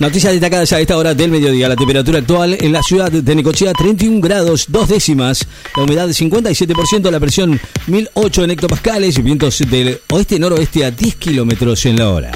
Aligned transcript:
Noticias 0.00 0.32
destacadas 0.32 0.72
a 0.72 0.80
esta 0.80 0.96
hora 0.96 1.12
del 1.12 1.30
mediodía. 1.30 1.68
La 1.68 1.76
temperatura 1.76 2.20
actual 2.20 2.56
en 2.58 2.72
la 2.72 2.82
ciudad 2.82 3.12
de 3.12 3.34
Necochea, 3.34 3.74
31 3.74 4.22
grados, 4.22 4.64
dos 4.68 4.88
décimas. 4.88 5.46
La 5.76 5.82
humedad 5.82 6.08
57%, 6.08 7.10
la 7.10 7.20
presión 7.20 7.60
1008 7.86 8.44
en 8.44 8.50
hectopascales 8.52 9.18
y 9.18 9.20
vientos 9.20 9.58
del 9.58 10.00
oeste-noroeste 10.08 10.86
a 10.86 10.90
10 10.90 11.16
kilómetros 11.16 11.84
en 11.84 11.96
la 11.96 12.08
hora. 12.08 12.32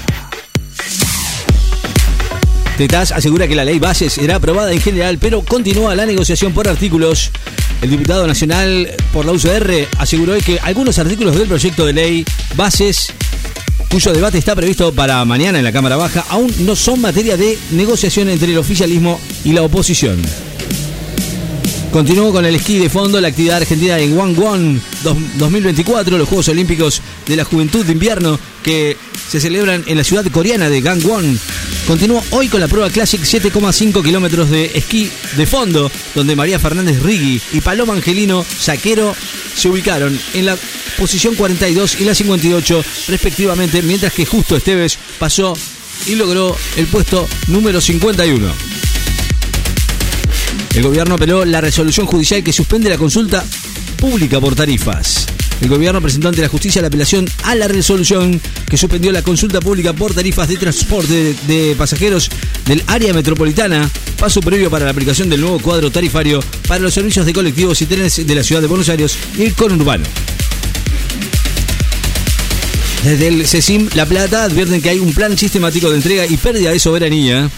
Tetaz 2.76 3.12
asegura 3.12 3.48
que 3.48 3.54
la 3.54 3.64
ley 3.64 3.78
base 3.78 4.10
será 4.10 4.36
aprobada 4.36 4.70
en 4.70 4.82
general, 4.82 5.16
pero 5.18 5.42
continúa 5.42 5.94
la 5.94 6.04
negociación 6.04 6.52
por 6.52 6.68
artículos. 6.68 7.30
El 7.80 7.88
diputado 7.88 8.26
nacional 8.26 8.90
por 9.10 9.24
la 9.24 9.32
UCR 9.32 9.88
aseguró 9.96 10.36
que 10.44 10.58
algunos 10.60 10.98
artículos 10.98 11.34
del 11.34 11.48
proyecto 11.48 11.86
de 11.86 11.94
ley 11.94 12.24
bases 12.56 13.14
cuyo 13.94 14.12
debate 14.12 14.38
está 14.38 14.56
previsto 14.56 14.92
para 14.92 15.24
mañana 15.24 15.58
en 15.58 15.64
la 15.64 15.70
Cámara 15.70 15.94
Baja, 15.94 16.24
aún 16.28 16.52
no 16.66 16.74
son 16.74 17.00
materia 17.00 17.36
de 17.36 17.56
negociación 17.70 18.28
entre 18.28 18.50
el 18.50 18.58
oficialismo 18.58 19.20
y 19.44 19.52
la 19.52 19.62
oposición. 19.62 20.20
Continuó 21.92 22.32
con 22.32 22.44
el 22.44 22.56
esquí 22.56 22.80
de 22.80 22.90
fondo 22.90 23.20
la 23.20 23.28
actividad 23.28 23.58
argentina 23.58 23.96
en 24.00 24.18
Wangwon 24.18 24.82
2024, 25.38 26.18
los 26.18 26.28
Juegos 26.28 26.48
Olímpicos 26.48 27.02
de 27.24 27.36
la 27.36 27.44
Juventud 27.44 27.86
de 27.86 27.92
Invierno 27.92 28.36
que 28.64 28.96
se 29.28 29.38
celebran 29.38 29.84
en 29.86 29.96
la 29.96 30.02
ciudad 30.02 30.26
coreana 30.26 30.68
de 30.68 30.80
Gangwon. 30.80 31.38
Continuó 31.86 32.24
hoy 32.30 32.48
con 32.48 32.60
la 32.60 32.68
prueba 32.68 32.88
Classic 32.88 33.20
7,5 33.20 34.02
kilómetros 34.02 34.48
de 34.48 34.70
esquí 34.74 35.10
de 35.36 35.46
fondo, 35.46 35.90
donde 36.14 36.34
María 36.34 36.58
Fernández 36.58 37.02
Rigui 37.02 37.40
y 37.52 37.60
Paloma 37.60 37.92
Angelino 37.92 38.42
Saquero 38.44 39.14
se 39.54 39.68
ubicaron 39.68 40.18
en 40.32 40.46
la 40.46 40.56
posición 40.96 41.34
42 41.34 42.00
y 42.00 42.04
la 42.04 42.14
58 42.14 42.84
respectivamente, 43.08 43.82
mientras 43.82 44.14
que 44.14 44.24
Justo 44.24 44.56
Esteves 44.56 44.98
pasó 45.18 45.54
y 46.06 46.14
logró 46.14 46.56
el 46.76 46.86
puesto 46.86 47.28
número 47.48 47.82
51. 47.82 48.50
El 50.74 50.82
gobierno 50.82 51.16
apeló 51.16 51.44
la 51.44 51.60
resolución 51.60 52.06
judicial 52.06 52.42
que 52.42 52.52
suspende 52.52 52.88
la 52.88 52.96
consulta 52.98 53.44
pública 53.98 54.40
por 54.40 54.54
tarifas. 54.54 55.33
El 55.60 55.68
gobierno 55.68 56.00
presentó 56.00 56.28
ante 56.28 56.42
la 56.42 56.48
justicia 56.48 56.82
la 56.82 56.88
apelación 56.88 57.26
a 57.44 57.54
la 57.54 57.68
resolución 57.68 58.40
que 58.68 58.76
suspendió 58.76 59.12
la 59.12 59.22
consulta 59.22 59.60
pública 59.60 59.92
por 59.92 60.14
tarifas 60.14 60.48
de 60.48 60.56
transporte 60.56 61.34
de, 61.46 61.74
pasajeros 61.76 62.30
del 62.66 62.82
área 62.86 63.12
metropolitana, 63.12 63.88
paso 64.18 64.40
previo 64.40 64.70
para 64.70 64.84
la 64.84 64.90
aplicación 64.90 65.28
del 65.30 65.40
nuevo 65.40 65.58
cuadro 65.60 65.90
tarifario 65.90 66.40
para 66.66 66.80
los 66.80 66.92
servicios 66.92 67.24
de 67.24 67.32
colectivos 67.32 67.80
y 67.82 67.86
trenes 67.86 68.26
de 68.26 68.34
la 68.34 68.42
ciudad 68.42 68.60
de 68.60 68.68
Buenos 68.68 68.88
Aires 68.88 69.16
y 69.38 69.42
el 69.42 69.54
conurbano. 69.54 70.04
Desde 73.04 73.28
el 73.28 73.46
CECIM 73.46 73.90
La 73.94 74.06
Plata 74.06 74.44
advierten 74.44 74.80
que 74.80 74.88
hay 74.88 74.98
un 74.98 75.12
plan 75.12 75.36
sistemático 75.36 75.90
de 75.90 75.96
entrega 75.96 76.26
y 76.26 76.38
pérdida 76.38 76.70
de 76.70 76.78
soberanía 76.78 77.50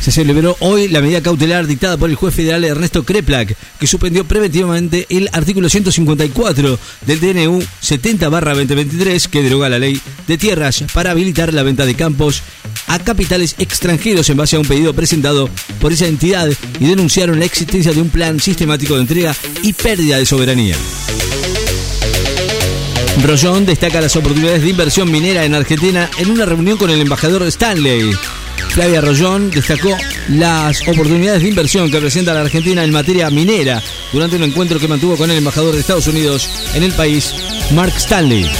se 0.00 0.12
celebró 0.12 0.56
hoy 0.60 0.88
la 0.88 1.00
medida 1.00 1.22
cautelar 1.22 1.66
dictada 1.66 1.96
por 1.96 2.10
el 2.10 2.16
juez 2.16 2.34
federal 2.34 2.64
Ernesto 2.64 3.04
Kreplak, 3.04 3.56
que 3.78 3.86
suspendió 3.86 4.24
preventivamente 4.24 5.06
el 5.08 5.28
artículo 5.32 5.68
154 5.68 6.78
del 7.06 7.20
DNU 7.20 7.60
70-2023, 7.82 9.28
que 9.28 9.42
deroga 9.42 9.68
la 9.68 9.78
ley 9.78 10.00
de 10.26 10.38
tierras 10.38 10.84
para 10.92 11.10
habilitar 11.10 11.52
la 11.52 11.62
venta 11.62 11.86
de 11.86 11.94
campos 11.94 12.42
a 12.86 12.98
capitales 12.98 13.54
extranjeros 13.58 14.28
en 14.30 14.36
base 14.36 14.56
a 14.56 14.60
un 14.60 14.66
pedido 14.66 14.94
presentado 14.94 15.48
por 15.80 15.92
esa 15.92 16.06
entidad 16.06 16.48
y 16.80 16.86
denunciaron 16.86 17.38
la 17.38 17.44
existencia 17.44 17.92
de 17.92 18.00
un 18.02 18.10
plan 18.10 18.40
sistemático 18.40 18.94
de 18.94 19.02
entrega 19.02 19.34
y 19.62 19.72
pérdida 19.72 20.18
de 20.18 20.26
soberanía. 20.26 20.76
Rollón 23.22 23.66
destaca 23.66 24.00
las 24.00 24.14
oportunidades 24.16 24.62
de 24.62 24.70
inversión 24.70 25.10
minera 25.10 25.44
en 25.44 25.54
Argentina 25.54 26.08
en 26.18 26.30
una 26.30 26.46
reunión 26.46 26.78
con 26.78 26.90
el 26.90 27.00
embajador 27.00 27.42
Stanley. 27.42 28.12
Flavia 28.70 29.00
Rollón 29.00 29.50
destacó 29.50 29.96
las 30.28 30.80
oportunidades 30.86 31.42
de 31.42 31.48
inversión 31.48 31.90
que 31.90 31.98
presenta 31.98 32.34
la 32.34 32.40
Argentina 32.40 32.84
en 32.84 32.92
materia 32.92 33.30
minera 33.30 33.82
durante 34.12 34.36
un 34.36 34.44
encuentro 34.44 34.78
que 34.78 34.88
mantuvo 34.88 35.16
con 35.16 35.30
el 35.30 35.38
embajador 35.38 35.74
de 35.74 35.80
Estados 35.80 36.06
Unidos 36.06 36.48
en 36.74 36.82
el 36.82 36.92
país, 36.92 37.34
Mark 37.74 37.94
Stanley. 37.96 38.50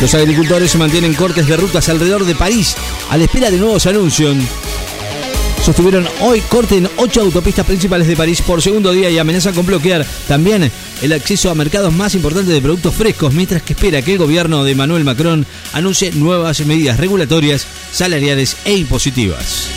Los 0.00 0.14
agricultores 0.14 0.76
mantienen 0.76 1.14
cortes 1.14 1.46
de 1.46 1.56
rutas 1.56 1.88
alrededor 1.88 2.24
de 2.24 2.34
París 2.34 2.76
a 3.10 3.16
la 3.16 3.24
espera 3.24 3.50
de 3.50 3.58
nuevos 3.58 3.86
anuncios 3.86 4.36
sostuvieron 5.68 6.08
hoy 6.22 6.40
corte 6.40 6.78
en 6.78 6.88
ocho 6.96 7.20
autopistas 7.20 7.66
principales 7.66 8.06
de 8.06 8.16
París 8.16 8.40
por 8.40 8.62
segundo 8.62 8.90
día 8.90 9.10
y 9.10 9.18
amenazan 9.18 9.54
con 9.54 9.66
bloquear 9.66 10.06
también 10.26 10.72
el 11.02 11.12
acceso 11.12 11.50
a 11.50 11.54
mercados 11.54 11.92
más 11.92 12.14
importantes 12.14 12.52
de 12.52 12.60
productos 12.60 12.94
frescos, 12.94 13.32
mientras 13.32 13.62
que 13.62 13.72
espera 13.72 14.02
que 14.02 14.12
el 14.12 14.18
gobierno 14.18 14.64
de 14.64 14.74
Manuel 14.74 15.04
Macron 15.04 15.46
anuncie 15.72 16.12
nuevas 16.12 16.60
medidas 16.66 16.98
regulatorias, 16.98 17.66
salariales 17.92 18.56
e 18.64 18.74
impositivas. 18.76 19.68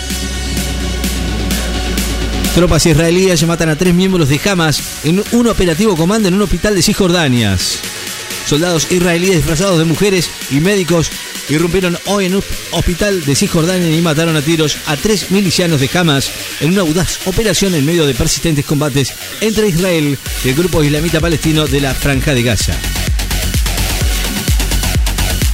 Tropas 2.56 2.86
israelíes 2.86 3.44
matan 3.48 3.70
a 3.70 3.78
tres 3.78 3.94
miembros 3.94 4.28
de 4.28 4.40
Hamas 4.44 4.82
en 5.06 5.24
un 5.32 5.48
operativo 5.48 5.96
comando 5.96 6.28
en 6.28 6.34
un 6.34 6.42
hospital 6.42 6.76
de 6.76 6.82
Cisjordania. 6.82 7.58
Soldados 8.46 8.92
israelíes 8.92 9.38
disfrazados 9.38 9.80
de 9.80 9.86
mujeres 9.86 10.30
y 10.50 10.60
médicos 10.60 11.10
irrumpieron 11.50 11.98
hoy 12.06 12.26
en 12.26 12.36
un 12.36 12.44
hospital 12.72 13.24
de 13.26 13.36
Cisjordania 13.36 13.96
y 13.96 14.02
mataron 14.02 14.36
a 14.36 14.42
tiros 14.42 14.78
a 14.88 14.98
tres 14.98 15.32
milicianos 15.32 15.80
de 15.80 15.90
Hamas 15.94 16.32
en 16.60 16.72
una 16.72 16.82
audaz 16.82 17.20
operación 17.26 17.76
en 17.76 17.86
medio 17.86 18.06
de 18.06 18.14
persistentes 18.14 18.66
combates 18.66 19.14
entre 19.42 19.68
Israel 19.70 20.18
y 20.44 20.50
el 20.50 20.56
grupo 20.56 20.84
islamita 20.84 21.20
palestino 21.20 21.68
de 21.68 21.82
la 21.82 21.94
Franja 21.94 22.34
de 22.34 22.44
Gaza. 22.44 22.74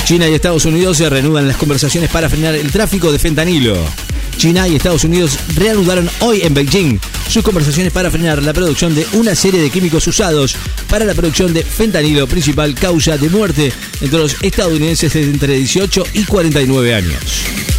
China 0.05 0.29
y 0.29 0.33
Estados 0.33 0.63
Unidos 0.63 0.97
se 0.97 1.09
reanudan 1.09 1.47
las 1.47 1.57
conversaciones 1.57 2.09
para 2.09 2.29
frenar 2.29 2.55
el 2.55 2.71
tráfico 2.71 3.11
de 3.11 3.19
fentanilo. 3.19 4.06
China 4.37 4.67
y 4.67 4.75
Estados 4.75 5.03
Unidos 5.03 5.37
reanudaron 5.55 6.09
hoy 6.21 6.41
en 6.43 6.53
Beijing 6.53 6.99
sus 7.27 7.43
conversaciones 7.43 7.91
para 7.91 8.11
frenar 8.11 8.41
la 8.41 8.53
producción 8.53 8.95
de 8.95 9.05
una 9.13 9.35
serie 9.35 9.61
de 9.61 9.69
químicos 9.69 10.07
usados 10.07 10.55
para 10.89 11.05
la 11.05 11.13
producción 11.13 11.53
de 11.53 11.63
fentanilo, 11.63 12.27
principal 12.27 12.73
causa 12.75 13.17
de 13.17 13.29
muerte 13.29 13.73
entre 13.99 14.19
los 14.19 14.35
estadounidenses 14.41 15.13
de 15.13 15.23
entre 15.23 15.55
18 15.55 16.03
y 16.13 16.23
49 16.23 16.93
años. 16.93 17.76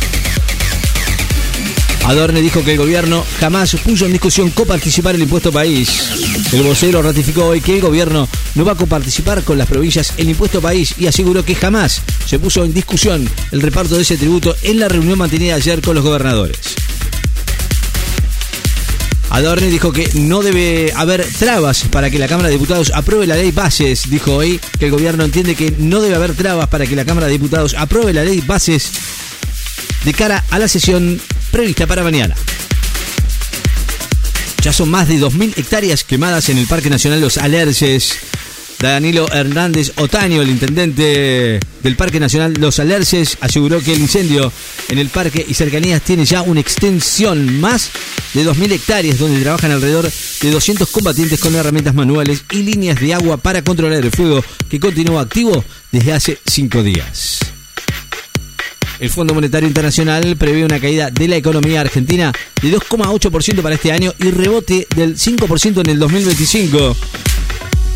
Adorne 2.08 2.40
dijo 2.40 2.64
que 2.64 2.72
el 2.72 2.78
gobierno 2.78 3.22
jamás 3.38 3.76
puso 3.84 4.06
en 4.06 4.12
discusión 4.12 4.48
coparticipar 4.48 5.14
el 5.14 5.20
impuesto 5.20 5.52
país. 5.52 6.48
El 6.54 6.62
vocero 6.62 7.02
ratificó 7.02 7.44
hoy 7.44 7.60
que 7.60 7.74
el 7.74 7.82
gobierno 7.82 8.26
no 8.54 8.64
va 8.64 8.72
a 8.72 8.76
coparticipar 8.76 9.42
con 9.44 9.58
las 9.58 9.68
provincias 9.68 10.14
el 10.16 10.30
impuesto 10.30 10.62
país 10.62 10.94
y 10.96 11.06
aseguró 11.06 11.44
que 11.44 11.54
jamás 11.54 12.00
se 12.24 12.38
puso 12.38 12.64
en 12.64 12.72
discusión 12.72 13.28
el 13.52 13.60
reparto 13.60 13.94
de 13.94 14.02
ese 14.02 14.16
tributo 14.16 14.56
en 14.62 14.80
la 14.80 14.88
reunión 14.88 15.18
mantenida 15.18 15.56
ayer 15.56 15.82
con 15.82 15.96
los 15.96 16.02
gobernadores. 16.02 16.58
Adorne 19.28 19.66
dijo 19.66 19.92
que 19.92 20.08
no 20.14 20.40
debe 20.40 20.94
haber 20.96 21.26
trabas 21.38 21.82
para 21.90 22.08
que 22.08 22.18
la 22.18 22.26
Cámara 22.26 22.48
de 22.48 22.54
Diputados 22.54 22.90
apruebe 22.94 23.26
la 23.26 23.36
ley 23.36 23.50
bases. 23.50 24.08
Dijo 24.08 24.34
hoy 24.34 24.58
que 24.78 24.86
el 24.86 24.92
gobierno 24.92 25.24
entiende 25.24 25.54
que 25.54 25.74
no 25.76 26.00
debe 26.00 26.14
haber 26.14 26.32
trabas 26.32 26.68
para 26.68 26.86
que 26.86 26.96
la 26.96 27.04
Cámara 27.04 27.26
de 27.26 27.34
Diputados 27.34 27.74
apruebe 27.76 28.14
la 28.14 28.24
ley 28.24 28.40
bases 28.40 28.92
de 30.06 30.14
cara 30.14 30.42
a 30.50 30.58
la 30.58 30.68
sesión 30.68 31.20
prevista 31.50 31.86
para 31.86 32.02
mañana. 32.02 32.34
Ya 34.62 34.72
son 34.72 34.88
más 34.88 35.08
de 35.08 35.20
2.000 35.20 35.54
hectáreas 35.56 36.04
quemadas 36.04 36.48
en 36.48 36.58
el 36.58 36.66
Parque 36.66 36.90
Nacional 36.90 37.20
Los 37.20 37.38
Alerces. 37.38 38.18
Danilo 38.80 39.26
Hernández 39.32 39.92
Otaño, 39.96 40.40
el 40.40 40.50
intendente 40.50 41.58
del 41.82 41.96
Parque 41.96 42.20
Nacional 42.20 42.54
Los 42.54 42.78
Alerces, 42.78 43.36
aseguró 43.40 43.80
que 43.80 43.92
el 43.92 44.00
incendio 44.00 44.52
en 44.88 44.98
el 44.98 45.08
parque 45.08 45.44
y 45.46 45.54
cercanías 45.54 46.02
tiene 46.02 46.24
ya 46.24 46.42
una 46.42 46.60
extensión 46.60 47.60
más 47.60 47.90
de 48.34 48.44
2.000 48.44 48.72
hectáreas 48.72 49.18
donde 49.18 49.40
trabajan 49.40 49.72
alrededor 49.72 50.08
de 50.42 50.50
200 50.50 50.88
combatientes 50.90 51.40
con 51.40 51.56
herramientas 51.56 51.94
manuales 51.94 52.44
y 52.52 52.62
líneas 52.62 53.00
de 53.00 53.14
agua 53.14 53.36
para 53.36 53.62
controlar 53.62 54.04
el 54.04 54.12
fuego 54.12 54.44
que 54.68 54.78
continúa 54.78 55.22
activo 55.22 55.64
desde 55.90 56.12
hace 56.12 56.38
cinco 56.46 56.82
días. 56.84 57.57
El 59.00 59.10
Fondo 59.10 59.34
Monetario 59.34 59.68
Internacional 59.68 60.36
prevé 60.36 60.64
una 60.64 60.80
caída 60.80 61.10
de 61.10 61.28
la 61.28 61.36
economía 61.36 61.80
argentina 61.80 62.32
de 62.60 62.72
2,8% 62.72 63.62
para 63.62 63.76
este 63.76 63.92
año 63.92 64.12
y 64.18 64.30
rebote 64.30 64.86
del 64.96 65.16
5% 65.16 65.80
en 65.80 65.90
el 65.90 65.98
2025. 65.98 66.96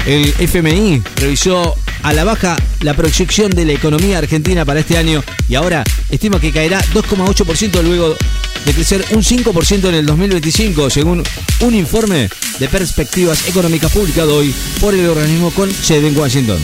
El 0.06 0.34
FMI 0.38 1.02
revisó 1.16 1.74
a 2.02 2.12
la 2.12 2.24
baja 2.24 2.56
la 2.80 2.94
proyección 2.94 3.50
de 3.50 3.64
la 3.64 3.72
economía 3.72 4.18
argentina 4.18 4.64
para 4.64 4.80
este 4.80 4.96
año 4.96 5.22
y 5.48 5.54
ahora 5.54 5.84
estima 6.10 6.40
que 6.40 6.52
caerá 6.52 6.80
2,8% 6.92 7.82
luego 7.82 8.16
de 8.64 8.72
crecer 8.72 9.04
un 9.10 9.22
5% 9.22 9.88
en 9.88 9.94
el 9.94 10.06
2025, 10.06 10.90
según 10.90 11.22
un 11.60 11.74
informe 11.74 12.28
de 12.58 12.68
perspectivas 12.68 13.48
económicas 13.48 13.90
publicado 13.92 14.36
hoy 14.36 14.54
por 14.80 14.94
el 14.94 15.08
organismo 15.08 15.50
con 15.50 15.72
sede 15.72 16.08
en 16.08 16.16
Washington. 16.16 16.60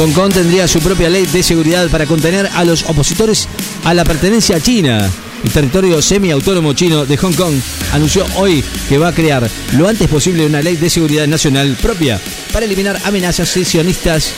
Hong 0.00 0.12
Kong 0.12 0.32
tendría 0.32 0.66
su 0.66 0.80
propia 0.80 1.10
ley 1.10 1.26
de 1.26 1.42
seguridad 1.42 1.86
para 1.90 2.06
contener 2.06 2.48
a 2.54 2.64
los 2.64 2.84
opositores 2.84 3.46
a 3.84 3.92
la 3.92 4.02
pertenencia 4.02 4.56
a 4.56 4.60
China. 4.60 5.10
El 5.44 5.50
territorio 5.50 6.00
semiautónomo 6.00 6.72
chino 6.72 7.04
de 7.04 7.18
Hong 7.18 7.34
Kong 7.34 7.52
anunció 7.92 8.24
hoy 8.36 8.64
que 8.88 8.96
va 8.96 9.08
a 9.08 9.14
crear 9.14 9.46
lo 9.72 9.86
antes 9.86 10.08
posible 10.08 10.46
una 10.46 10.62
ley 10.62 10.76
de 10.76 10.88
seguridad 10.88 11.26
nacional 11.26 11.76
propia 11.82 12.18
para 12.50 12.64
eliminar 12.64 12.98
amenazas 13.04 13.50
sesionistas 13.50 14.32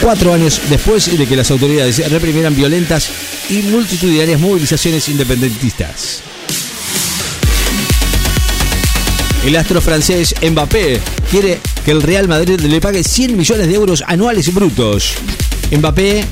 cuatro 0.00 0.32
años 0.32 0.60
después 0.70 1.18
de 1.18 1.26
que 1.26 1.34
las 1.34 1.50
autoridades 1.50 2.08
reprimieran 2.08 2.54
violentas 2.54 3.10
y 3.50 3.62
multitudinarias 3.62 4.38
movilizaciones 4.38 5.08
independentistas. 5.08 6.22
El 9.44 9.56
astro 9.56 9.80
francés 9.80 10.36
Mbappé 10.40 11.00
quiere 11.32 11.58
que 11.84 11.90
el 11.90 12.02
Real 12.02 12.28
Madrid 12.28 12.60
le 12.60 12.80
pague 12.80 13.02
100 13.02 13.36
millones 13.36 13.68
de 13.68 13.74
euros 13.74 14.02
anuales 14.06 14.52
brutos. 14.52 15.14
Mbappé, 15.70 16.24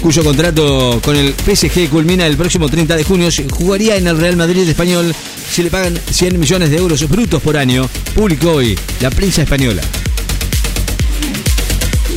cuyo 0.00 0.24
contrato 0.24 1.00
con 1.04 1.16
el 1.16 1.34
PSG 1.34 1.88
culmina 1.88 2.26
el 2.26 2.36
próximo 2.36 2.68
30 2.68 2.96
de 2.96 3.04
junio, 3.04 3.28
jugaría 3.50 3.96
en 3.96 4.06
el 4.06 4.18
Real 4.18 4.36
Madrid 4.36 4.68
español 4.68 5.14
si 5.50 5.62
le 5.62 5.70
pagan 5.70 5.98
100 6.10 6.38
millones 6.38 6.70
de 6.70 6.76
euros 6.76 7.08
brutos 7.08 7.42
por 7.42 7.56
año, 7.56 7.88
publicó 8.14 8.52
hoy 8.52 8.78
la 9.00 9.10
prensa 9.10 9.42
española. 9.42 9.82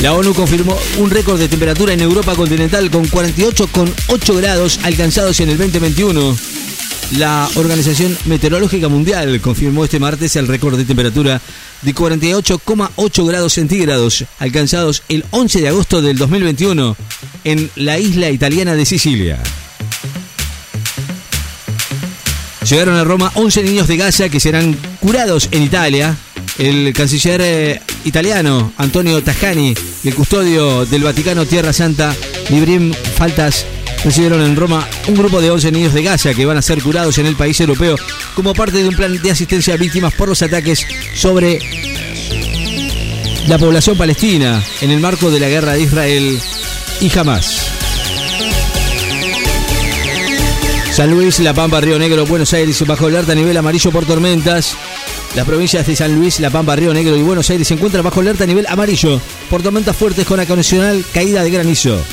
La 0.01 0.13
ONU 0.13 0.33
confirmó 0.33 0.77
un 0.97 1.09
récord 1.09 1.39
de 1.39 1.49
temperatura 1.49 1.93
en 1.93 2.01
Europa 2.01 2.33
continental 2.35 2.89
con 2.89 3.05
48,8 3.05 4.37
grados 4.37 4.79
alcanzados 4.83 5.39
en 5.41 5.49
el 5.49 5.57
2021. 5.57 6.58
La 7.17 7.49
Organización 7.55 8.15
Meteorológica 8.25 8.87
Mundial 8.87 9.41
confirmó 9.41 9.83
este 9.83 9.99
martes 9.99 10.35
el 10.35 10.47
récord 10.47 10.77
de 10.77 10.85
temperatura 10.85 11.41
de 11.81 11.95
48,8 11.95 13.27
grados 13.27 13.53
centígrados 13.53 14.25
alcanzados 14.37 15.01
el 15.09 15.25
11 15.31 15.61
de 15.61 15.67
agosto 15.69 16.01
del 16.03 16.17
2021 16.17 16.95
en 17.45 17.71
la 17.75 17.97
isla 17.97 18.29
italiana 18.29 18.75
de 18.75 18.85
Sicilia. 18.85 19.41
Llegaron 22.69 22.95
a 22.95 23.03
Roma 23.03 23.31
11 23.33 23.63
niños 23.63 23.87
de 23.87 23.97
Gaza 23.97 24.29
que 24.29 24.39
serán 24.39 24.77
curados 24.99 25.49
en 25.51 25.63
Italia. 25.63 26.15
El 26.59 26.93
canciller 26.93 27.41
eh, 27.41 27.81
italiano 28.05 28.71
Antonio 28.77 29.23
Tajani 29.23 29.73
y 30.03 30.07
el 30.07 30.13
custodio 30.13 30.85
del 30.85 31.03
Vaticano 31.03 31.45
Tierra 31.45 31.73
Santa, 31.73 32.15
Librim 32.51 32.93
Faltas, 33.15 33.65
recibieron 34.03 34.41
en 34.41 34.55
Roma 34.55 34.87
un 35.07 35.15
grupo 35.15 35.41
de 35.41 35.51
11 35.51 35.71
niños 35.71 35.93
de 35.93 36.03
Gaza 36.03 36.33
que 36.33 36.45
van 36.45 36.57
a 36.57 36.61
ser 36.61 36.81
curados 36.81 37.17
en 37.17 37.25
el 37.25 37.35
país 37.35 37.59
europeo 37.59 37.95
como 38.33 38.53
parte 38.53 38.77
de 38.77 38.87
un 38.87 38.95
plan 38.95 39.21
de 39.21 39.31
asistencia 39.31 39.73
a 39.73 39.77
víctimas 39.77 40.13
por 40.13 40.29
los 40.29 40.41
ataques 40.41 40.85
sobre 41.13 41.59
la 43.47 43.57
población 43.57 43.97
palestina 43.97 44.63
en 44.81 44.91
el 44.91 44.99
marco 44.99 45.31
de 45.31 45.39
la 45.39 45.49
guerra 45.49 45.73
de 45.73 45.81
Israel 45.81 46.39
y 47.01 47.17
Hamas. 47.17 47.69
San 50.91 51.11
Luis, 51.11 51.39
La 51.39 51.53
Pampa, 51.53 51.79
Río 51.79 51.97
Negro, 51.97 52.25
Buenos 52.25 52.53
Aires 52.53 52.85
bajo 52.85 53.05
alerta 53.05 53.31
a 53.31 53.35
nivel 53.35 53.55
amarillo 53.55 53.91
por 53.91 54.05
tormentas. 54.05 54.75
Las 55.35 55.45
provincias 55.45 55.87
de 55.87 55.95
San 55.95 56.13
Luis, 56.13 56.39
La 56.39 56.49
Pampa, 56.49 56.75
Río 56.75 56.93
Negro 56.93 57.15
y 57.15 57.21
Buenos 57.21 57.49
Aires 57.49 57.67
se 57.67 57.75
encuentran 57.75 58.03
bajo 58.03 58.19
alerta 58.19 58.43
a 58.43 58.47
nivel 58.47 58.67
amarillo 58.67 59.21
por 59.49 59.61
tormentas 59.61 59.95
fuertes 59.95 60.25
con 60.25 60.39
ocasional 60.39 61.05
caída 61.13 61.43
de 61.43 61.51
granizo. 61.51 62.03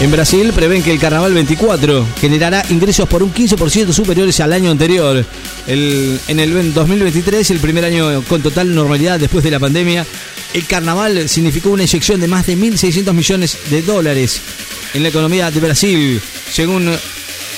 En 0.00 0.12
Brasil 0.12 0.52
prevén 0.54 0.80
que 0.80 0.92
el 0.92 1.00
Carnaval 1.00 1.34
24 1.34 2.06
generará 2.20 2.62
ingresos 2.70 3.08
por 3.08 3.20
un 3.20 3.34
15% 3.34 3.92
superiores 3.92 4.38
al 4.38 4.52
año 4.52 4.70
anterior. 4.70 5.26
en 5.66 6.40
el 6.40 6.72
2023, 6.72 7.50
el 7.50 7.58
primer 7.58 7.84
año 7.84 8.22
con 8.28 8.40
total 8.40 8.72
normalidad 8.72 9.18
después 9.18 9.42
de 9.42 9.50
la 9.50 9.58
pandemia, 9.58 10.06
el 10.54 10.66
Carnaval 10.66 11.28
significó 11.28 11.70
una 11.70 11.82
inyección 11.82 12.20
de 12.20 12.28
más 12.28 12.46
de 12.46 12.56
1.600 12.56 13.12
millones 13.12 13.58
de 13.70 13.82
dólares 13.82 14.40
en 14.94 15.02
la 15.02 15.08
economía 15.08 15.50
de 15.50 15.58
Brasil, 15.58 16.20
según 16.48 16.88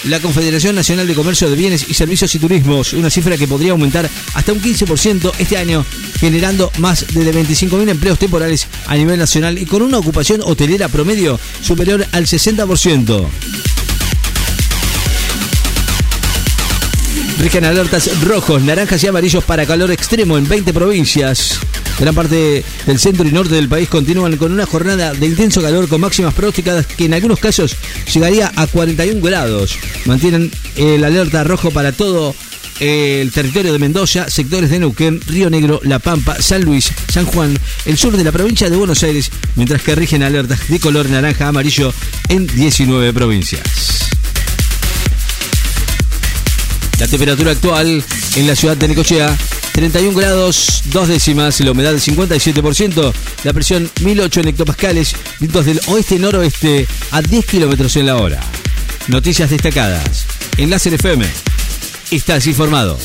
la 0.04 0.20
Confederación 0.20 0.74
Nacional 0.74 1.06
de 1.06 1.14
Comercio 1.14 1.50
de 1.50 1.56
Bienes 1.56 1.88
y 1.88 1.94
Servicios 1.94 2.34
y 2.34 2.38
Turismos, 2.38 2.92
una 2.92 3.10
cifra 3.10 3.36
que 3.36 3.46
podría 3.46 3.72
aumentar 3.72 4.08
hasta 4.34 4.52
un 4.52 4.60
15% 4.60 5.32
este 5.38 5.56
año, 5.56 5.84
generando 6.18 6.70
más 6.78 7.06
de 7.08 7.34
25.000 7.34 7.88
empleos 7.88 8.18
temporales 8.18 8.66
a 8.86 8.96
nivel 8.96 9.18
nacional 9.18 9.58
y 9.58 9.66
con 9.66 9.82
una 9.82 9.98
ocupación 9.98 10.40
hotelera 10.42 10.88
promedio 10.88 11.38
superior 11.62 12.06
al 12.12 12.26
60%. 12.26 13.26
Rigen 17.38 17.64
alertas 17.64 18.10
rojos, 18.22 18.62
naranjas 18.62 19.02
y 19.02 19.06
amarillos 19.06 19.44
para 19.44 19.64
calor 19.64 19.90
extremo 19.90 20.36
en 20.36 20.46
20 20.46 20.74
provincias. 20.74 21.60
Gran 22.00 22.14
parte 22.14 22.64
del 22.86 22.98
centro 22.98 23.28
y 23.28 23.30
norte 23.30 23.54
del 23.54 23.68
país 23.68 23.86
continúan 23.90 24.38
con 24.38 24.52
una 24.52 24.64
jornada 24.64 25.12
de 25.12 25.26
intenso 25.26 25.60
calor 25.60 25.86
con 25.86 26.00
máximas 26.00 26.32
pronosticadas 26.32 26.86
que 26.86 27.04
en 27.04 27.12
algunos 27.12 27.38
casos 27.38 27.76
llegaría 28.12 28.50
a 28.56 28.66
41 28.66 29.20
grados. 29.20 29.76
Mantienen 30.06 30.50
el 30.76 31.04
alerta 31.04 31.44
rojo 31.44 31.70
para 31.70 31.92
todo 31.92 32.34
el 32.80 33.30
territorio 33.30 33.74
de 33.74 33.78
Mendoza, 33.78 34.30
sectores 34.30 34.70
de 34.70 34.78
Neuquén, 34.78 35.20
Río 35.26 35.50
Negro, 35.50 35.80
La 35.84 35.98
Pampa, 35.98 36.40
San 36.40 36.62
Luis, 36.62 36.90
San 37.12 37.26
Juan, 37.26 37.58
el 37.84 37.98
sur 37.98 38.16
de 38.16 38.24
la 38.24 38.32
provincia 38.32 38.70
de 38.70 38.76
Buenos 38.76 39.02
Aires, 39.02 39.30
mientras 39.54 39.82
que 39.82 39.94
rigen 39.94 40.22
alertas 40.22 40.68
de 40.68 40.80
color 40.80 41.10
naranja 41.10 41.48
amarillo 41.48 41.92
en 42.30 42.46
19 42.46 43.12
provincias. 43.12 44.08
La 46.98 47.06
temperatura 47.06 47.52
actual 47.52 48.02
en 48.36 48.46
la 48.46 48.56
ciudad 48.56 48.76
de 48.78 48.88
Necochea 48.88 49.36
31 49.80 50.14
grados, 50.14 50.82
2 50.92 51.08
décimas, 51.08 51.58
la 51.60 51.70
humedad 51.70 51.92
del 51.92 52.02
57%, 52.02 53.14
la 53.44 53.52
presión 53.54 53.90
1008 54.02 54.40
en 54.40 54.48
hectopascales, 54.48 55.16
vientos 55.38 55.64
del 55.64 55.80
oeste-noroeste 55.86 56.86
a 57.12 57.22
10 57.22 57.46
kilómetros 57.46 57.96
en 57.96 58.04
la 58.04 58.16
hora. 58.18 58.42
Noticias 59.08 59.48
destacadas. 59.48 60.26
En 60.58 60.68
Láser 60.68 60.92
FM. 60.92 61.24
Estás 62.10 62.46
informado. 62.46 62.98